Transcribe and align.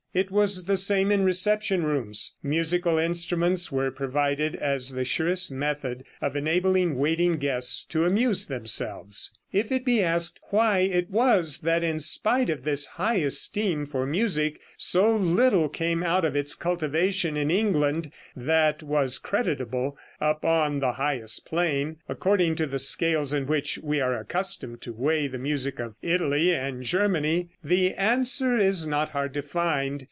It 0.13 0.29
was 0.29 0.65
the 0.65 0.75
same 0.75 1.09
in 1.09 1.23
reception 1.23 1.83
rooms; 1.85 2.35
musical 2.43 2.97
instruments 2.97 3.71
were 3.71 3.91
provided 3.91 4.57
as 4.57 4.89
the 4.89 5.05
surest 5.05 5.49
method 5.51 6.03
of 6.19 6.35
enabling 6.35 6.97
waiting 6.97 7.37
guests 7.37 7.85
to 7.85 8.03
amuse 8.03 8.47
themselves. 8.47 9.31
If 9.53 9.69
it 9.71 9.83
be 9.85 10.01
asked 10.03 10.39
why 10.49 10.79
it 10.79 11.09
was 11.09 11.59
that 11.59 11.81
in 11.83 11.99
spite 12.01 12.49
of 12.49 12.63
this 12.63 12.85
high 12.97 13.17
esteem 13.17 13.85
for 13.85 14.05
music 14.05 14.59
so 14.77 15.15
little 15.15 15.67
came 15.69 16.03
out 16.03 16.23
of 16.25 16.35
its 16.37 16.55
cultivation 16.55 17.35
in 17.37 17.49
England 17.51 18.11
that 18.35 18.81
was 18.83 19.17
creditable 19.17 19.97
upon 20.21 20.79
the 20.79 20.93
highest 20.93 21.45
plane, 21.45 21.97
according 22.09 22.55
to 22.55 22.65
the 22.65 22.79
scales 22.79 23.33
in 23.33 23.45
which 23.45 23.77
we 23.81 23.99
are 24.01 24.15
accustomed 24.15 24.81
to 24.81 24.91
weigh 24.93 25.27
the 25.27 25.37
music 25.37 25.79
of 25.79 25.95
Italy 26.01 26.53
and 26.55 26.83
Germany, 26.83 27.47
the 27.63 27.93
answer 27.93 28.57
is 28.57 28.85
not 28.87 29.09
hard 29.09 29.33
to 29.35 29.41
find. 29.41 29.99